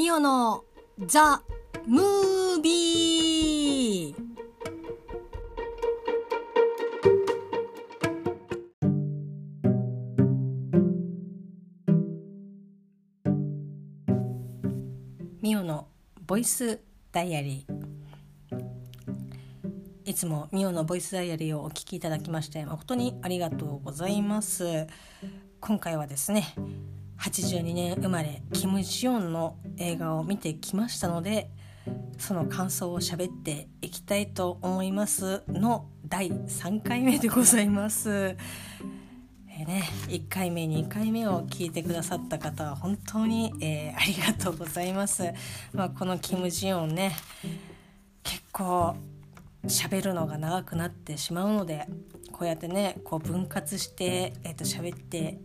[0.00, 0.64] ミオの
[1.04, 1.42] ザ・
[1.86, 4.14] ムービー
[15.42, 15.88] ミオの
[16.26, 16.80] ボイス
[17.12, 18.60] ダイアリー。
[20.06, 24.86] いつもミオのボイスダイアリーをお聞きいただきまして誠にありがとうございます。
[25.60, 26.54] 今回はですね
[27.18, 31.50] 82年生まれキム・ジヨンの映画を見てきましたので
[32.18, 38.10] その感想を喋っていきたいと思いますの第3回目でございます。
[38.10, 45.32] えー、ね、1回目2回目を聞いてくださった方は本当に、えー、ありがとうございます。
[45.72, 47.16] まあ、このキム・ジヨンね
[48.22, 48.96] 結構
[49.64, 51.86] 喋るのが長くなってしまうので
[52.32, 55.38] こうやってねこう分割して、えー、と喋って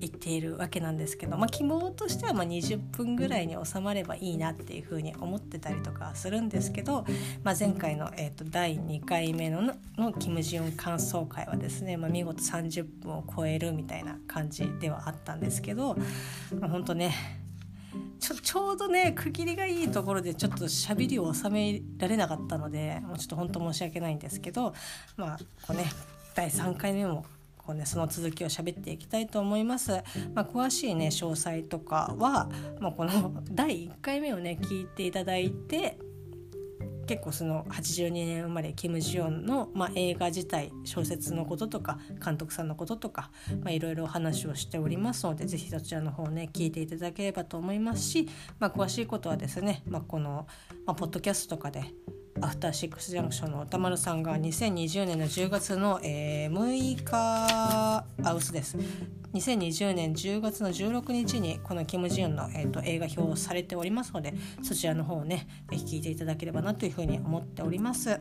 [0.00, 7.04] 言っているわけなんですけど、まあ、希望としてはま20分ぐらいに収まればいいなっていうふうに思ってたりとかするんですけど、
[7.42, 9.62] まあ、前回の、えー、と第2回目の
[9.96, 15.96] のキム・ジヨン感想会はですね、まあ、見事30分を超えるみたいな感じではあったんですけど、
[16.60, 17.14] まあ、本当ね
[18.18, 24.74] ちょちょうどね区切りがいいところでちょっとしゃべりを収められなかったのでもうちょっと本当申し訳ないんですけど
[25.16, 25.84] まあこうね
[26.34, 27.24] 第3回目も
[27.66, 29.90] こうね、その続きを喋っていきたいと思います。
[30.34, 32.48] まあ、詳しいね詳細とかは、
[32.80, 35.98] まあ、この 第1回目をね聞いていただいて
[37.06, 43.30] 結構その82年生まれキム・ジヨンの、まあ、映画自体小説のこととか監督さんのこととか
[43.68, 48.28] いろいろお話をしておりますので是非そちらの方ね聞いていただければと思いますし、
[48.58, 50.46] まあ、詳しいことはですね、まあ、この、
[50.84, 51.84] まあ、ポッドキャストとかで
[52.40, 58.76] アフターシックスジャンクションの歌丸さんが2020年の10月の、えー、6日アウスです
[59.32, 68.20] 2020年10月の16日にこのキム・ジウンの、えーと、映画表をされておりますのでそちらの方をねぜひ聞いていただければなというふうに思っております。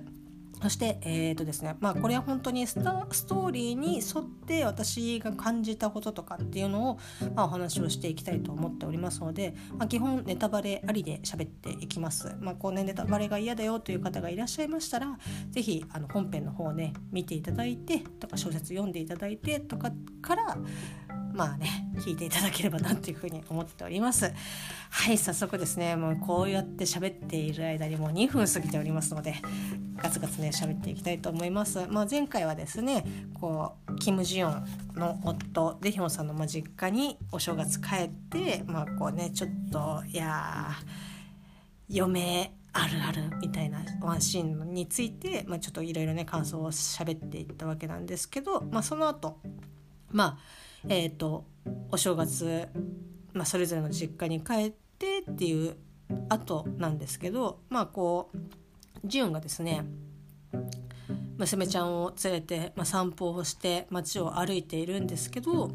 [0.65, 6.99] そして、えーとですねまあ、これは本当にスタストーリーに沿って私が感じたこととかっていうのを、
[7.35, 12.35] まあ、お話をしていきたいと思っておりますので、まあ、基本ネタバレありで喋っていきます。
[12.39, 15.19] まあこうね、ネタバレが嫌だよという方がいらっしゃいましたら
[15.51, 19.91] 是非あの本編の方をね見ていただいてとか小説読んでいただいてとか
[20.23, 20.57] から
[21.35, 24.31] まあね聞いていただければなっていうふうに思っております。
[24.89, 29.35] はい早速ですねもうこうやって喋っている間にもう2分過ぎておりますので
[29.97, 34.65] ガツガツね喋っていきたいと思います、まあ、前回はですねこうキム・ジヨン
[34.95, 40.69] の夫デヒョンさんのま実家にお正月帰ってまあこうねちょっといや
[41.89, 49.39] 嫁あるあるみたいなワンシーンについて、まあ、ちょっといろいろね感想を喋っていったわけなんですけど、まあ、その後
[50.11, 50.37] まあ
[50.87, 51.45] えーと、
[51.91, 52.67] お正月、
[53.33, 55.75] まあ、それぞれの実家に帰ってっていう
[56.29, 58.37] 後なんですけどまあこう
[59.03, 59.85] ジュンがですね
[61.37, 65.71] 娘ちゃんを連れて、まあ、散歩をして街を歩いているんですけど、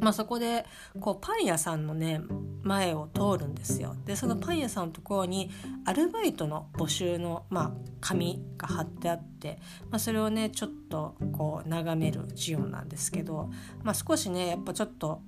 [0.00, 0.64] まあ、そこで
[1.00, 2.20] こうパン屋さんのね
[2.62, 3.94] 前を通るんですよ。
[4.06, 5.50] でそのパン屋さんのところに
[5.84, 9.58] アルバイトの募集の、まあ、紙が貼ってあって、
[9.90, 13.50] まあ、それをねちょっとこう眺めるジオンなんですけど、
[13.82, 15.20] まあ、少しねやっぱちょっと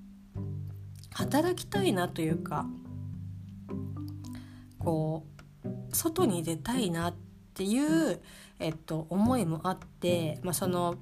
[1.12, 2.66] 働きたいなというか
[4.78, 5.26] こ
[5.65, 7.15] う外に出たいなっ
[7.54, 8.20] ていう、
[8.59, 10.94] えっと、思いもあって、まあ、その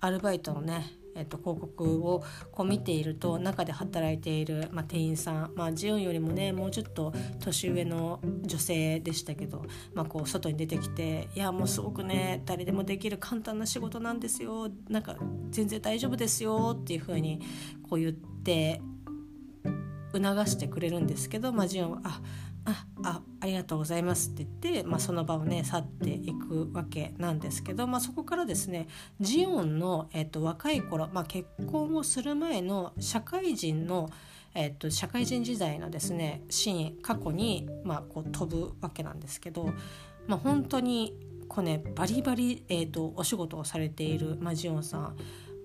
[0.00, 9.64] アルバイトのねえっと、広告をこう見ていると中で働いている、まあ、店員さん、まあ、ジオンよりもねもうちょっと年上の女性でしたけど、
[9.94, 15.16] まあ、こう外に出てきて「いやもうすごくね誰でもできる簡単な仕事なんですよなんか
[15.50, 17.40] 全然大丈夫ですよ」っていうふうに
[17.88, 18.80] こう言って
[20.12, 22.20] 促してくれるんですけど、まあ、ジオンは「あ
[22.66, 28.88] ああありがとうございますって言って、まあ、その場をね去っていくわけなんですけど、まあ、そこからですね
[29.20, 34.08] ジオンの、えっと、若い頃、まあ、結婚をする前の社会人の、
[34.54, 39.74] えっと、社会人時代のですねシーン過去に、まあ、こう飛ぶわけなんですけど、
[40.26, 41.14] まあ、本当に
[41.48, 45.16] こうねバリバリ、えっと、お仕事をされている、まあ、ジオンさん。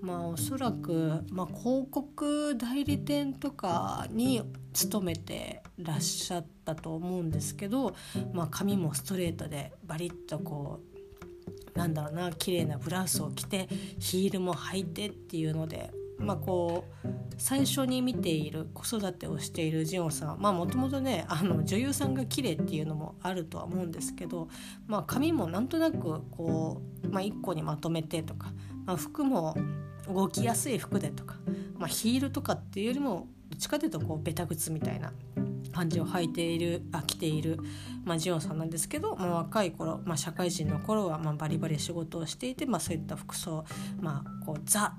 [0.01, 4.41] まあおそらく、まあ、広告代理店とかに
[4.71, 7.93] 勤めてらっしゃってたと思うんですけど、
[8.33, 10.81] まあ、髪もストレートでバリッとこ
[11.75, 13.67] うなんだろうな綺麗なブラウスを着て
[13.99, 17.07] ヒールも履いてっていうのでまあ、こう
[17.37, 24.49] 最初に見ている子育てをしているジオンさんまあもともとねあの女優さんが綺麗っていうのもあるとは思うんですけど、
[24.85, 28.51] まあ、髪もなんとなくこう、まあ、1個にまとめてとか、
[28.85, 29.55] まあ、服も
[30.13, 31.35] 動きやすい服でとか、
[31.77, 35.13] まあ、ヒールとかっていうよりもどっちかというとこうベタ靴みたいな
[35.71, 37.59] 感じを履いているあ着ている、
[38.05, 43.65] まあ、ジオンさんなんですけど、まあ、若い頃、まあ、社会人の頃はまあバリバリ仕事をしていて、まあ、そういった服装、
[43.99, 44.93] まあ、こうザ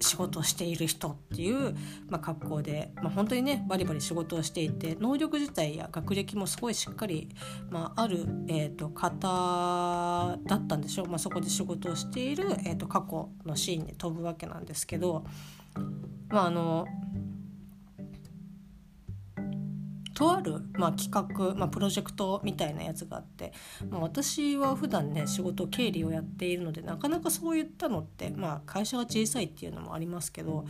[0.00, 1.74] 仕事をしている人っていう、
[2.08, 7.28] まあ、格好で、まあ、本当にねバリバリ仕事をしていて能力自体や学歴もすごいしっかり、
[7.70, 15.24] まあ、ある、えーと、方だったんでしょう、まあ、そこで仕事をしている、えーと、過去のシーンに飛ぶわけなんですけど
[16.28, 16.86] まああの
[20.16, 23.52] とある、まあ、企画、まあ、プロジェクトみたいなやつがあって、
[23.90, 30.64] まあ、私は普段ね仕事経理をやっているのでなかなかそういったのって、まあ、会社が小さいっていうのもありますけど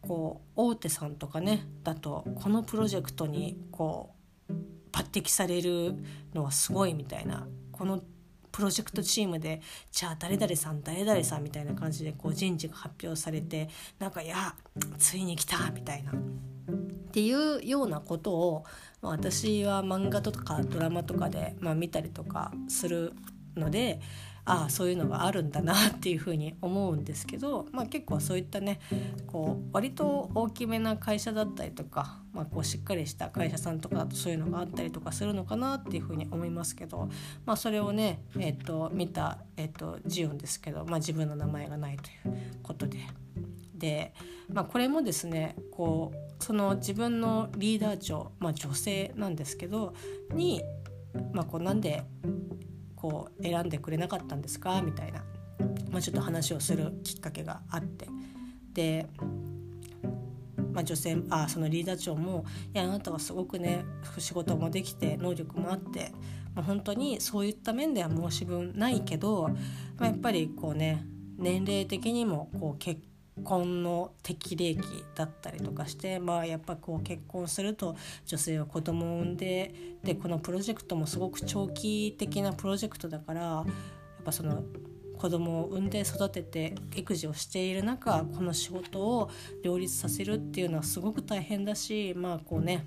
[0.00, 4.14] こう大手さんとかねだとこのプロジェクトにこ
[4.48, 4.52] う
[4.90, 5.94] 抜擢される
[6.32, 8.02] のはすごいみたいなこの
[8.50, 9.60] プロジェクトチームで
[9.92, 13.68] じゃあ誰々さん誰々さんみたいな感じでこう人事が発表されて
[13.98, 14.54] なんかいや
[14.98, 16.12] ついに来たみたいな。
[16.68, 18.64] っていうようなことを、
[19.02, 23.12] まあ、私は漫画とかドラマとかで、まあ、見たりとかする
[23.56, 24.00] ので
[24.48, 28.80] ああそういうのがあるんだなっていうふうに思うんですけど、まあ、結構そういったね
[29.26, 37.10] こう割と大きめな会社だったりとか、まあ、こうしっかりした会社さんとかだとそういうのがあったりとかするのかなっていうふうに思いますけど、
[37.44, 43.00] まあ、それをね、えーと、見た、えーと、ジオンですけど、まあ、自分の名前がないということで。
[43.78, 44.12] で、
[44.52, 49.94] まあ、これもですねこうその自分のリーダー長、まあ、女性なんですけど
[50.34, 50.62] に、
[51.32, 52.02] まあ、こうなんで
[52.96, 54.82] こう選んでくれなかったんですか？
[54.82, 55.24] みたいな、
[55.90, 58.08] まあ、ちょっと話をするきっかけがあって。
[58.72, 59.06] で、
[60.72, 63.84] まあ、女性あそのリーダー長も「いやあなたはすごくね
[64.18, 66.12] 仕事もできて能力もあって
[66.54, 69.48] まあ、本当にそういった面では申し分ないけど、
[69.96, 71.04] まあ、やっぱりこうね
[71.36, 73.00] 年齢的にもこう結
[73.44, 77.96] 婚の適齢期だったりとかしてまあやっぱこう結婚すると
[78.26, 83.66] 女性は子供を産んででこのプロジェクトもすごく長期的なプロジェクトだからやっ
[84.24, 84.64] ぱその
[85.18, 89.30] 子供を産んで育てて育児をしている中この仕事を
[89.64, 92.86] 両立させるっていうのはすごく大変だしまあこうね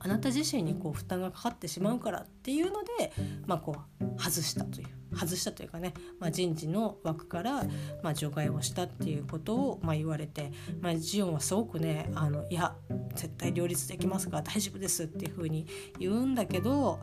[0.00, 3.12] あなた自身にこう負担がかかってしまうからっていうので、
[3.46, 4.97] まあ、こう外したという。
[5.18, 7.64] 外したというかね、まあ、人事の枠から、
[8.02, 12.74] まあ、除外をしたっていうことを、まあ、言われて、まあ、ジオンはすごくねあのいや
[13.14, 15.66] 絶対両立できますから大丈夫ですっていうふうに
[15.98, 17.00] 言うんだけど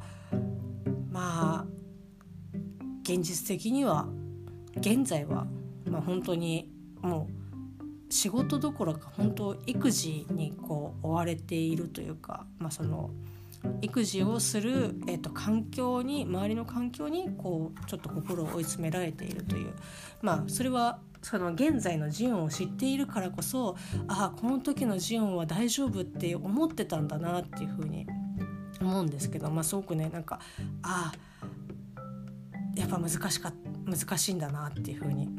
[1.11, 1.65] まあ
[3.03, 4.07] 現実的には
[4.77, 5.47] 現在は、
[5.85, 6.71] まあ、本当に
[7.01, 13.11] もう仕事どころか本当育児にこう追われているというか、まあ、その。
[13.81, 19.73] 育児をする、えーと、環境に周りの環境にこうちょっと心を追い詰められているという。
[20.21, 23.75] まあそれはその現在のジオンを知っているからこそ
[24.07, 28.05] ああこの時のジオンは大丈夫って思ってたんだなっていうふうに
[28.79, 30.39] 思うんですけど、まあ、すごくねなんか
[30.83, 33.53] ああやっぱ難しか
[33.85, 35.29] 難しいんだなっていうふうに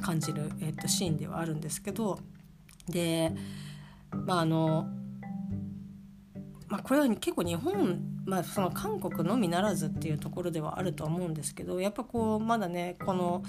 [0.00, 2.18] 感じる、えーとシーンではあるんですけど。
[2.88, 3.32] で
[4.10, 4.88] まああの
[6.68, 13.44] まあ、これは結構日本、まあ、その韓国のみならずっていうところではあると思うんですけどやっぱこうまだねこの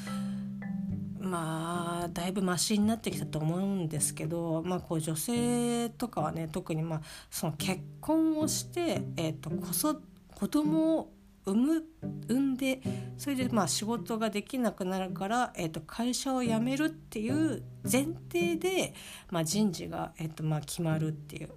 [1.19, 9.99] まあだいぶマシになってきたと思うんですけど、まあ、こう女性とかはね特にまあその結婚をして、えー、と子そ
[10.33, 11.13] 子供を
[11.45, 11.83] 産む
[12.29, 12.81] 産んで
[13.17, 18.93] それでまあ仕事ができなくなるから、えー、と会社を辞めるっていう前提で、
[19.31, 21.49] まあ、人事が、えー、とまあ決まるっていう。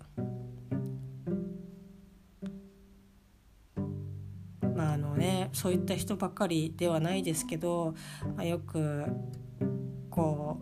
[4.80, 7.94] まああのねそういった人ばかりではないですけど、
[8.34, 9.04] まあ、よく
[10.08, 10.58] こ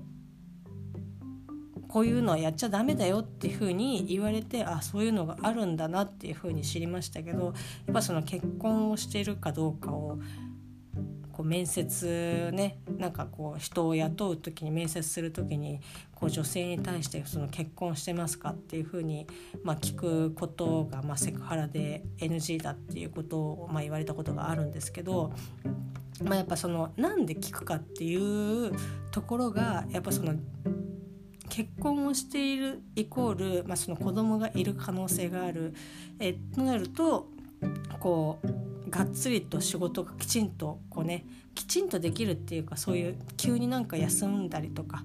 [1.77, 7.55] うこういうのはやっちゃダメだよっていうふうに言われてあそういうのがあるんだなっていうふうに知りましたけどやっ
[7.95, 10.19] ぱその結婚をしているかどうかを
[11.39, 15.79] こう面接ねなんかこう人を雇う時に面接する時に
[16.17, 19.29] こう女性に対してその結婚してますかっていうふうに、
[19.63, 25.33] まあ、聞くことが、まあ、セクハラで NG だっていうことを、まあ、言われたことがあるんですけど。
[26.25, 28.73] まあ、やっぱそのなんで聞くかっていう
[29.13, 30.35] ところがやっぱその
[31.49, 35.75] 結婚をしているイコール、まあ、その子供がいる可能性がある
[36.19, 37.29] えとなると
[38.01, 45.03] こうがっつりと仕事がきちんとこうねきちんとできるっていうかそういう急になんか休んだりとか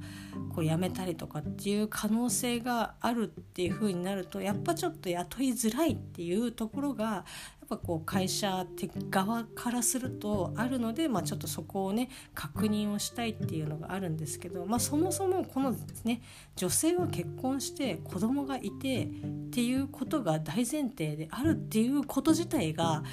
[0.56, 7.26] こう辞めたりとかっていう可能性があるっていう風になるとやっぱちょっと雇いづらいっていうところが
[7.74, 8.66] ぱこう会社
[9.10, 16.22] 側からするとあるので、まあ、ちょっとそこをね確認をしたいっていうのがあるんですけど、まあ、そもそもこのね
[16.56, 19.08] 女性は結婚して子供がいてっ
[19.52, 23.04] ていうことが大前提であるっていうこと自体が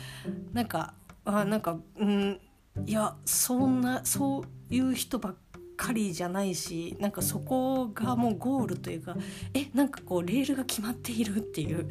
[0.53, 2.41] なんかあなんかうん
[2.87, 5.35] いやそんなそういう人ばっ
[5.77, 9.17] かりじゃないしなんかそこがもうゴールというか
[9.55, 11.91] えなんかこうレールが決まっているっていう、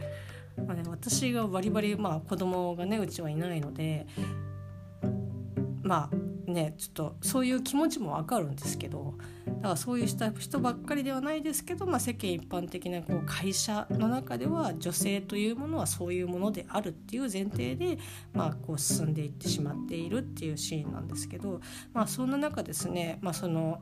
[0.67, 4.07] まあね、私がバリバリ、まあ、子供がねうちはいないので
[5.81, 17.97] まあねちょっとそういう気持ちもわかるんですけどだからそういう人ばっかりではないですけど、まあ、世間一般的なこう会社の中では女性というものはそういうものであるっていう前提で、
[18.33, 21.59] まあ、こう進んでいってしまっているっていうシーンなんですけど、
[21.93, 23.81] まあ、そんな中ですね、まあ、その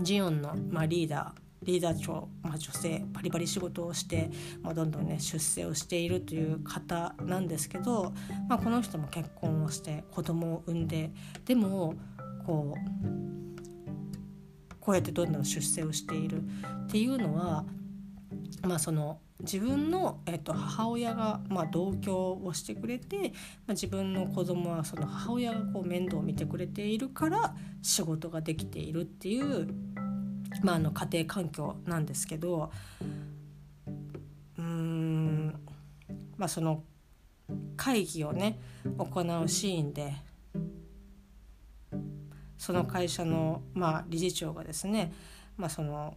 [0.00, 4.30] ジオンの、まあ、リーダーリーダー長、まあ、女性バリバリ仕事をして、
[4.62, 8.12] まあ、どんどんね出世をしているという方なんですけど、
[8.48, 11.10] まあ、この人も結婚をして子供を産んで
[11.44, 11.94] でも
[12.46, 13.20] こう
[14.80, 17.64] こうやってどんどん出世をしているっていうのは、
[18.62, 29.68] まあ、その自分の、えっと、母親が、まあ、同居をしてくれて、まあ、自分の子供はその母親がこう面倒を見てくれているから仕事ができているっていう、
[30.62, 32.70] まあ、あの家庭環境なんですけど
[34.58, 35.54] うん
[36.36, 36.84] まあその
[37.76, 38.58] 会議をね
[38.98, 40.14] 行うシーンで
[42.58, 45.12] その会社の、まあ、理事長がですね、
[45.56, 46.14] まあ、その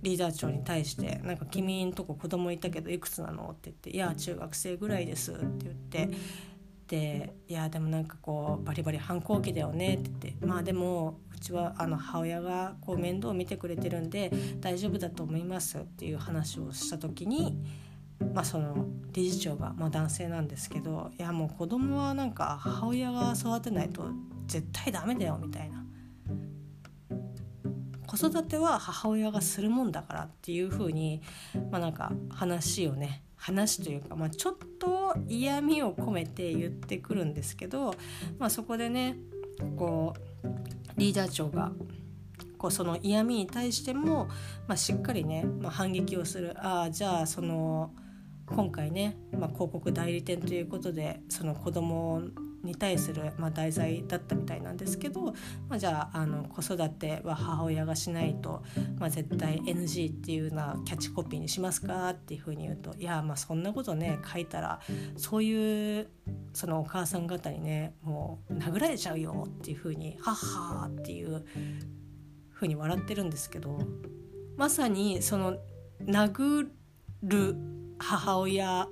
[0.00, 6.10] リーダー長に対して「なんか君んとこ子供いたけどいくつなの?」って言って「いや中学生ぐらいです」って言って
[6.88, 17.58] で「いやでもなんかこうバリバリ反抗期だよね」って言って「まあでもちはあの母親がこう面倒を見てくれてるんで大丈夫だと思います」っていう話をした時に。
[18.32, 24.08] まあ、その理事長が、まあ、男性なんですけどいやもう子供はなんか母親が育てないと
[24.46, 25.84] 絶対ダメだよみたいな
[28.06, 31.22] 子育ては母親がするもんだからっていう風に
[31.72, 37.94] まあなんか話をね話というか、まあ、ちょっと嫌味を込めて言ってくるんですけど、
[38.38, 39.16] まあ、そこでね
[39.76, 41.72] こうリーダー長が
[42.58, 44.28] こうその嫌味に対しても、
[44.66, 46.54] まあ、しっかりね、まあ、反撃をする。
[46.56, 47.92] ああじゃあその
[48.46, 52.22] 今回ね、まあ、広告代理店ということでその子供
[52.62, 55.34] に対する、まあ、題材だったみたいなんですけど、
[55.68, 58.62] まあ、じゃああの子育ては母親がしないと、
[58.98, 64.80] まあ、絶対 NG っていうようなキャッチコピーにしますかっていうふうに言うといやまあそんなことね書いたら
[65.16, 66.08] そういう
[66.54, 71.44] そのお母さん方にねもう殴られちゃうよっていうふうに「はっは」っていう
[72.50, 73.78] ふうに笑ってるんですけど
[74.56, 75.58] まさにその
[76.06, 76.68] 殴
[77.22, 77.56] る
[77.98, 78.88] 母親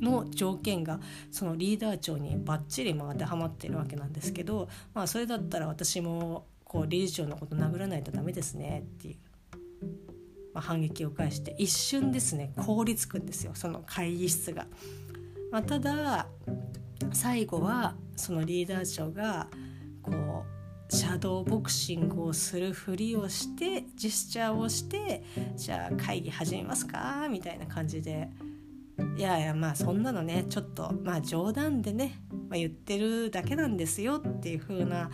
[0.00, 9.16] の条件がそのリーダー長にバッチリ当てはまってるわけなんですけど、まあ、それだったら私もこう理事長のこと殴らないとダメですねっていう、
[10.54, 14.66] まあ、反撃を返して一瞬ですね凍りつくんですよその会議室が。
[15.52, 16.26] まあ、ただ
[17.12, 19.48] 最後はそのリーダー長が
[20.02, 20.44] こ
[20.90, 25.22] うシャドーボクシングをするふりをしてジェスチャーをして
[25.54, 28.30] じゃあ会議始めますかみたいな感じで
[29.16, 35.10] いやいやまあそんなのねちょっとまあ冗談でね、まあ、言ってるだけなんですよっていう風な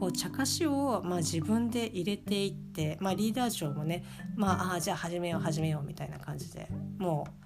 [0.00, 4.04] こう茶化しをまあ自分で入れていって、まあ、リーダー長もね
[4.36, 6.68] まああじゃあ始めよう始めようみたいな感じで
[6.98, 7.42] もう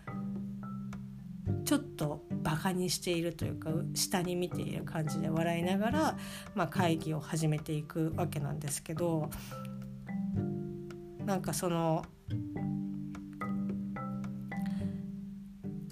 [1.64, 6.16] ちょっとバカにしているというか下に見ている感じで笑いながら、
[6.54, 9.30] まあ、会議を始めていくわけなんですけど
[11.24, 12.04] なんかその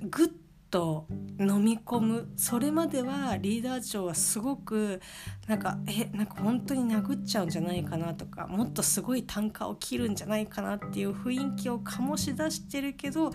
[0.09, 0.29] ぐっ
[0.71, 1.09] と
[1.41, 5.01] 飲み込むそれまではリーダー長はすごく
[5.49, 13.33] なんかえなんか本当に殴っちゃうんじゃないかなとかもっとすごい単価を切るんじゃないかなっていう雰囲気を醸し出してるけど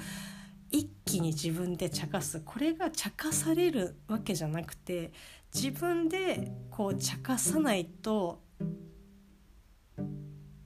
[0.72, 2.42] 一気に自分で茶化す。
[2.42, 5.12] これが茶化されるわけじゃなくて
[5.54, 8.42] 自分でこう茶化さないと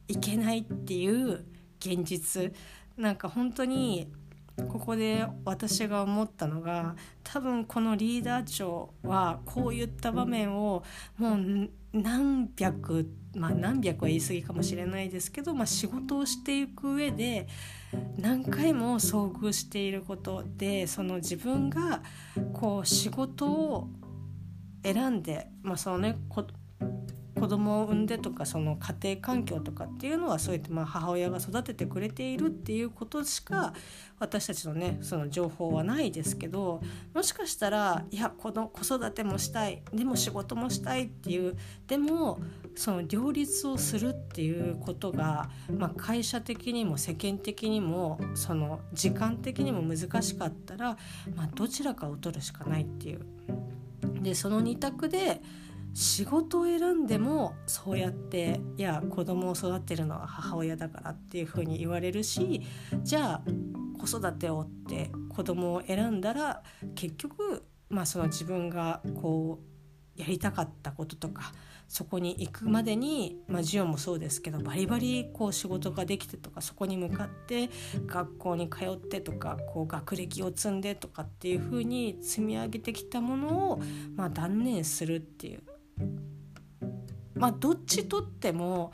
[0.07, 1.45] いけないっていう
[1.79, 2.53] 現実。
[2.98, 4.12] なんか本当に
[4.57, 10.83] ここで私が思ったのが多分このリーダー長はこういった場面を
[11.17, 17.48] もう何百まあ何百は言い過ぎかもしれないですけど、まあ、仕事をしていく上で
[18.17, 22.03] 何回も遭遇していることでその自分が
[22.53, 23.89] こう仕事を
[24.83, 26.17] 選んで、まあそのね、
[27.43, 33.73] 子子供を産んでとかその家庭環境とかっていうのはそうやってまあ母親が育ててくれているっていうことしか
[34.17, 36.81] 私たちのねその情報はないですけど
[37.13, 42.39] もしかしたらいやこの子育てもしたいでも仕事もしたいっていうでも
[42.75, 50.97] その両立をするっていうことが、まあ、会社的にも世間的にもその時間的にも難しかったら、
[51.35, 53.25] まあ、どちらかを取るしかないっていう。
[54.21, 55.41] でその2択で
[55.93, 62.62] 仕事を選んでもそうやっていや子供を育てるのは母親だからっていうふうに言われるし
[63.03, 63.41] じゃあ
[64.00, 66.63] 子育てをって子供を選んだら
[66.95, 69.59] 結局まあその自分がこ
[70.17, 71.53] うやりたかったこととか
[71.88, 77.69] そこに行くまでに、まあ、ジオンもそうですけどバリバリこう仕事ができてとかそこに向かって
[78.05, 83.81] 学校に通ってとかこう学歴を積んでとかっていうふうに積み上げてきたものを、
[84.15, 85.63] まあ、断念するっていう
[87.43, 88.93] まあどっちとっても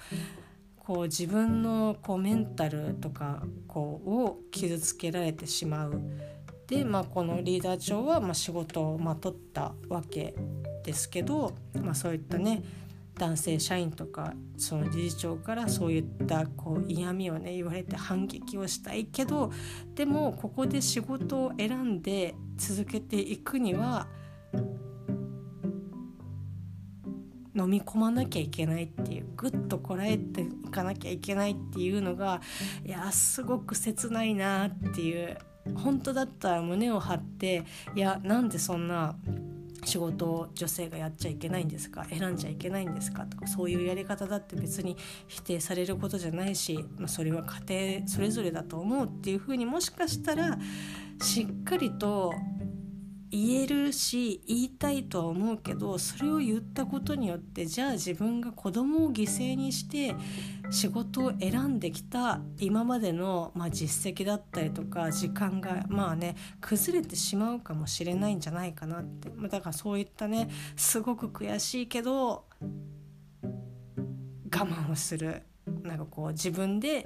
[0.75, 6.01] こう自分のこうメンタルとかこうを傷つけられてしまう。
[6.65, 10.33] で、まあ、このリーダー長はま仕事をまとったわけ
[10.83, 12.63] ですけど、まあ、そういったね
[13.19, 19.51] 男性社員とかその理事長からそういったこう嫌味をね言われて反撃をしたいけど
[19.93, 24.07] でもここで仕事を選んで続けていくには
[27.55, 32.41] 飲み込まなきゃいけないっていうぐっとこらえていかなきゃいけないっていうのが
[32.85, 35.37] いやすごく切ないなっていう
[35.75, 37.63] 本当だったら胸を張って
[37.95, 39.15] いやなんでそんな
[39.85, 50.57] 仕事を女性がやっちゃいけないんですか選んじゃいけないんですかとかそういうやり方だって別に否定されることじゃないし、まあ、それは家庭それぞれだと思うっていうふうにもしかしたら
[51.21, 52.33] しっかりと
[53.31, 60.15] 言えるし言いたいとは思うけどそれを言ったことによってじゃあ自分が子供を犠牲にして
[60.71, 69.29] 仕事を選んできた今までの、まあ、実績だったりとか時間がまあね崩れてしまうかもしれないんじゃないかなって。
[69.47, 72.67] だからそういったねすごく悔しいけど我
[74.49, 75.43] 慢をする。
[75.83, 77.05] なんかこう自分で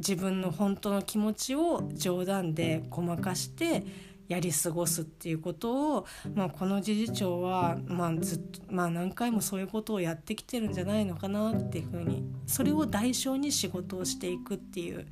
[0.00, 3.84] 自分の本当の気持ちを冗談でごまかして
[4.28, 15.04] やり過ごすっていうことを、まあ、この理事長は、まあ、ずっと、まあ、何回もそういうことをやってきてるんじゃないのかなっていうふうにそれを代償に仕事をしていくっていう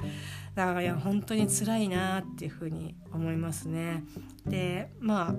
[0.54, 4.04] だからいや本当に辛いなっていうふうに思いますね。
[4.46, 5.34] でまあ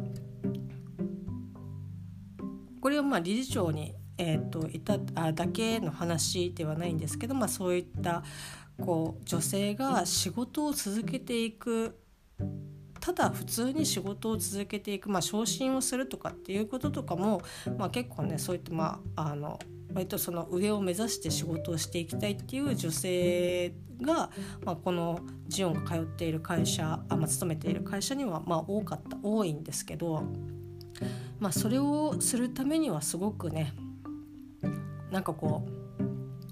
[2.82, 8.22] これはまあ理事長にえーと、いたあだけの話ではないんですけど、まあ、そういった
[8.80, 11.98] こう女性が仕事を続けていく
[13.00, 17.42] ただ普通に仕事を続けていく、まあ、昇進をするとかっていうこととかも、
[17.78, 19.60] まあ、結構ねそういったまああの
[19.94, 24.30] 割とその上を目指して仕事をしていきたいっていう女性が、
[24.64, 30.24] まあ、このジオンが通っている会社あ、まあ、勤めている会社にはまあ多かった多いんですけど、
[31.40, 33.74] まあ、それをするためにはすごくね
[35.10, 35.68] なんかこ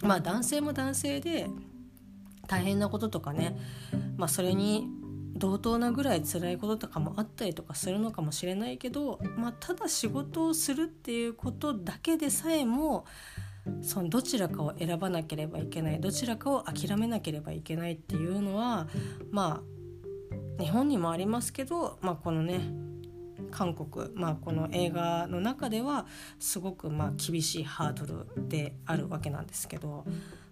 [0.02, 1.48] うまあ男性も男性で
[2.48, 3.58] 大変なこととかね、
[4.18, 4.88] まあ、それに
[5.38, 13.06] 同等なぐらい辛いこととかもあったりとかするのかもしれないけど、まあ、ただ仕事をするっていうことだけでさえも
[13.82, 18.88] そのどちらかを選ばなければいけないどちらかを諦めなければいけないっていうのは
[19.30, 19.62] ま
[20.60, 22.62] あ日本にもありますけど、まあ、このね
[23.52, 26.08] 韓国、まあ、この映画の中では
[26.40, 30.06] すごくまあ厳しいハードルであるわけなんですけど。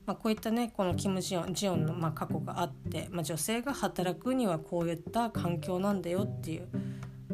[0.05, 6.67] まあ、こういったねこのキム・ジヨンジヨンのま過去があって、まあ、女性が働くにはこういった環境なんだよっていう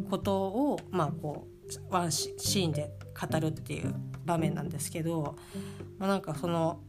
[0.09, 1.47] ことを、まあ、こ
[1.89, 3.93] うワンシーンで語るっていう
[4.25, 5.35] 場面なんですけど、
[5.97, 6.79] まあ、なんかその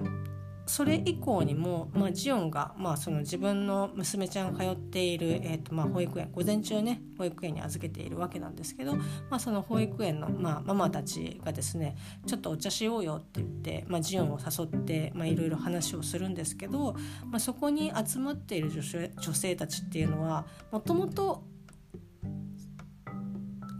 [0.67, 11.97] それ以降にも、まあ、ジオンが、まあ、その自分の娘ちゃんが通っている、えーとまあ、保育園午前中ね保育園に預けているわけなんですけど、まあ、その保育園の、まあ、ママたちがですね
[12.27, 16.95] ちょっとお茶しようよって言って、まあ、ジオンを誘っていろいろ話をするんですけど、
[17.27, 21.43] まあ、そこに集まっている女性女性たちっていうのはもともと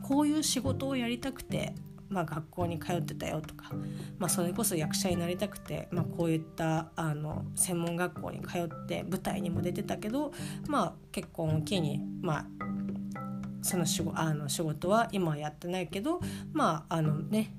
[0.03, 1.75] こういう仕事をやりたくて
[2.13, 3.71] まあ、学校に通ってたよとか、
[4.19, 10.33] まあ、それこそ役者になりたくて、まあ、こういったあの専門学校に通って舞台にも出てたけど、
[10.69, 12.47] まあ、結婚を機に、まあ、
[13.63, 16.21] その仕あの仕事は今はやってないけど
[16.53, 17.55] まああのね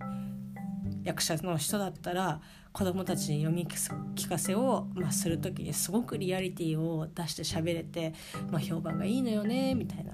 [1.04, 8.14] 役者の人だったら子供たちに読み聞かせを、まあ、する時にすごくリアリティを出して喋れて、
[8.52, 10.14] まあ、評判がいいのよねみたいな。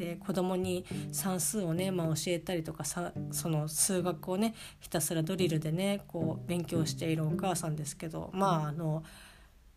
[0.00, 9.04] で子供に算数をね、まあ、教えたりとかさその数学をねひたすらドリルでねこう勉強しているお母さんですけどまああの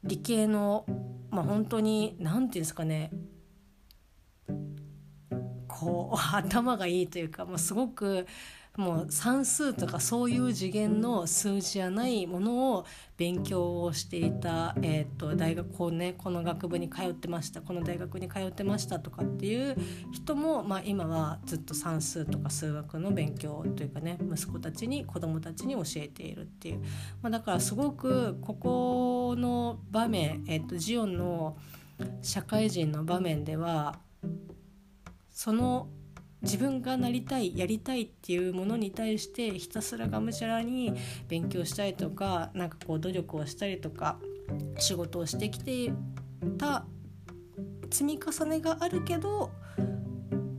[0.02, 0.86] 理系の、
[1.30, 3.12] まあ、本当に何て言うんですかね
[5.68, 8.26] こう頭がいいというか、まあ、すごく
[8.78, 12.86] もう算数とかそういう次元の数字じゃないものを
[13.18, 19.78] 勉強をしていた、えーと、大学をねこの学部に通ってましたこの大学に通ってましたとかっていう
[20.12, 26.80] 人も、まあ、今はずっと算数とか数学の勉強というかね息子たちに子供たちに教えているっていう、
[27.22, 31.58] まあ、だからすごくここの場面、えーとジオンの
[32.24, 34.00] 社会人の場面では
[35.30, 35.88] その
[36.44, 40.94] 自分がなりたいやりたいっていうものに対してひたすらがむしゃらに
[41.30, 44.20] 勉強したりとかなんかこう努力をしたりとか
[44.78, 45.92] 仕事をしてきて
[46.58, 46.86] た
[47.90, 49.52] 積み重ねがあるけど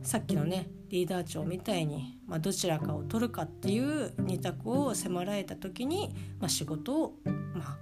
[0.01, 7.13] さっきのねリーダー長みたいに、まあ、どちらかを取るかっていう二択を迫られた時に、まあ、仕事を、
[7.53, 7.77] ま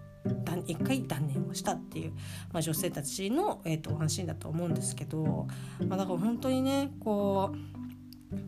[0.52, 2.14] あ、一回断念をしたっていう、
[2.52, 5.48] まあ、女性たちの、えーと、と安心だと思うんですけど、
[5.88, 7.93] まあ、だから本当にねこう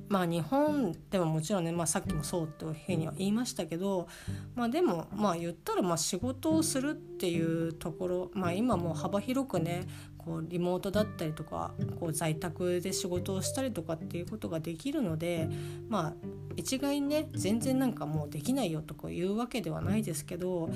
[0.08, 4.08] まあ日本でももちろんね、まあ、さっきもそうというふうには言いましたけど、
[4.56, 15.48] まあ、でもまあ言ったらまあ仕事をするっていうところ、まあ、今もう幅広くねこうリモートだったりとかこう在宅で仕事をしたりとかっていうことができるので
[15.88, 16.14] まあ
[16.56, 20.70] 一概にね全然なんかもうできないよとか言うわけではないですけど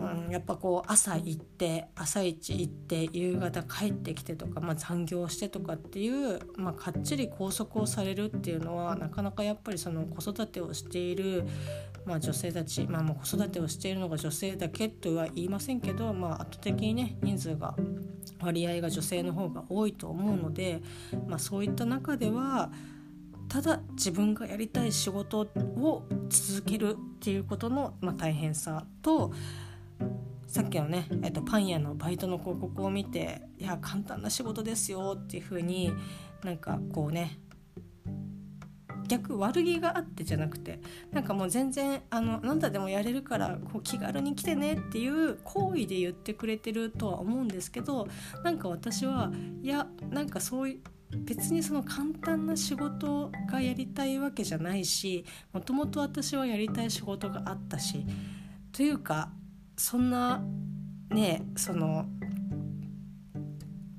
[0.00, 11.44] うん、やっぱこう朝行って朝一行って夕方帰ってきてとか、まあ、残業してとかっていう、まあ、かっちり拘束をされるっていうのはなかなかやっぱりその子育てをしている、
[12.04, 17.74] まあ、女性たち、まあ、もう子育てをしているのが女性だけとは言いませんけど、まあ、圧倒的にね人数が
[18.40, 20.80] 割合が女性の方が多いと思うので、
[21.26, 22.70] まあ、そういった中では
[23.48, 29.32] ただ自分がやりたい仕事を続けるっていうことの、まあ、大変さと
[30.46, 35.92] さっきのね、えっと、パン屋のバイトの広告を見て「いや簡単な仕事ですよ」っていう風に
[36.42, 37.38] なんかこうね
[39.08, 40.80] 逆悪気があってじゃなくて
[41.12, 48.06] なんかもう全然あのあなたでもやれるからこう気軽に来てねっていう行為で言ってくれてるとは思うんですけど
[48.44, 49.32] なんか私は
[49.62, 50.80] いやなんかそういう
[51.16, 58.04] 別にその簡単な仕事がやりたいわけじゃないしもともと私はやりたい仕事があったし
[58.72, 59.32] というか
[59.78, 60.42] そんな
[61.10, 62.04] ねその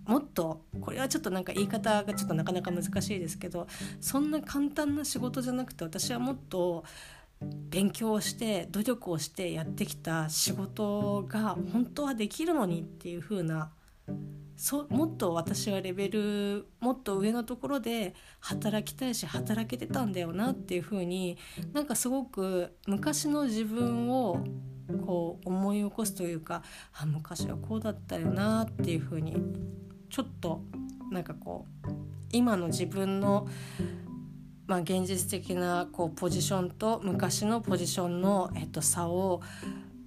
[0.05, 3.67] もっとこれはちょっとなんか言い方がちょっとなかなか難しいですけど
[4.01, 6.83] そんな簡単な仕事じゃなくて私はもっと
[7.41, 13.71] 勉強をして努力をしてやってきた仕事が本当はできるのにっていう風な
[14.57, 21.37] そもっと私はレベルもっと上のところで働きたいし働けてたんだよなっていう風に
[21.71, 24.43] なんかすごく昔の自分を
[25.05, 29.35] こう思い起こすというかあ昔はこうだったよなっていう風に
[30.09, 30.61] ちょっと
[31.11, 31.89] なんかこう
[32.31, 33.47] 今の自分の
[34.67, 39.41] まあ、現実的なこうポジションと昔のポジションの、えっと、差を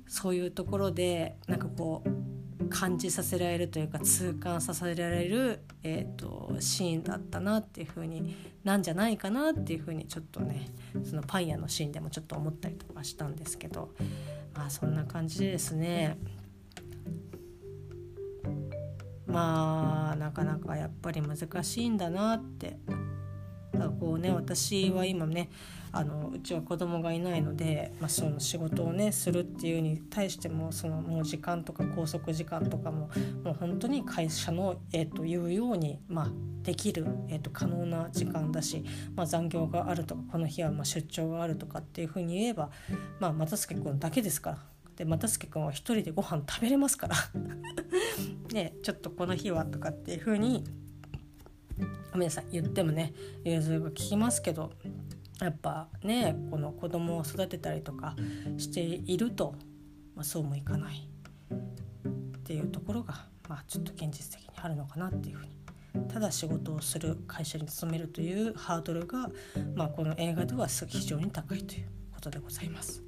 [0.07, 10.67] そういうところでなんかこう感じさせられるというか痛感させられる、えーと、シーンだったなっていう風になんじゃないかなっていう風にちょっとね
[11.03, 13.93] そのパン屋のシーンでもちょっと思ったりとかしたんですけど
[14.55, 16.19] まあそんな感じでですね。
[19.27, 22.79] まあなかなかやっぱり難しいんだなって。
[23.99, 25.49] こうね私は今ね
[25.95, 33.11] あのうちは子供がいないので、まあ、その仕事をねするっていうに対してもそのもう時間とか拘束時間とかも
[33.45, 36.31] もう本当に会社の、えー、と言うように、まあ、
[36.63, 42.71] できる、えー、と可能な時間だし、まあ、残業があるとかこの日はま出張があるとかっていうふうに言えば、
[43.21, 44.59] まあ、又助君だけですから。
[44.97, 47.17] で又助君は一人でご飯食べれますから
[48.53, 50.65] ねちょっとこの日はとかっていうふうに
[52.13, 54.71] ごめんなさい言ってもね融通が利きますけど
[55.45, 58.17] やっぱねこの子供を育てたりとか
[58.59, 59.55] していると、
[60.15, 61.09] まあ、そうもいかない
[61.57, 65.53] っていうところが、まあ、ちょっと現実的にあるのかなっていうふうに
[66.09, 69.31] ただ仕事をする会社に勤めるというハードルが、
[69.75, 73.03] まあ、この映画では非常に高いということでございます。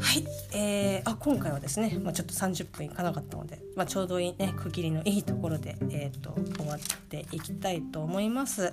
[0.00, 8.72] はい、えー、あ今回はですね、まあ、ちょっと30分いかなかったので、まあ、ちょうどいい、ね、区切りのいいところで、えーと、終わっていきたいと思います。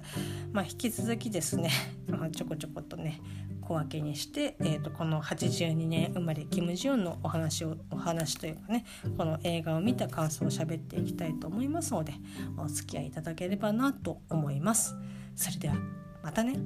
[0.54, 1.70] まあ、引き続きですね、
[2.08, 3.22] まあ、ちょこちょことね
[3.62, 8.86] 小分けにして、えー、とこの82年生まれキム・ジヨンのお話をお話というかね
[9.18, 12.14] この映画を見た感想を喋っていきたいと思いますので
[12.58, 14.96] お付き合いいただければなと思います。
[15.36, 15.76] それでは
[16.24, 16.58] またね